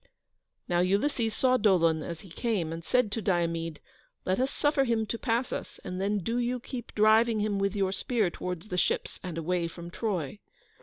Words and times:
Now 0.67 0.79
Ulysses 0.79 1.35
saw 1.35 1.57
Dolon 1.57 2.01
as 2.01 2.21
he 2.21 2.31
came, 2.31 2.73
and 2.73 2.83
said 2.83 3.11
to 3.11 3.21
Diomede, 3.21 3.79
"Let 4.25 4.39
us 4.39 4.49
suffer 4.49 4.83
him 4.83 5.05
to 5.05 5.19
pass 5.19 5.53
us, 5.53 5.79
and 5.83 6.01
then 6.01 6.17
do 6.17 6.39
you 6.39 6.59
keep 6.59 6.95
driving 6.95 7.39
him 7.39 7.59
with 7.59 7.75
your 7.75 7.91
spear 7.91 8.31
towards 8.31 8.69
the 8.69 8.79
ships, 8.79 9.19
and 9.21 9.37
away 9.37 9.67
from 9.67 9.91
Troy." 9.91 10.39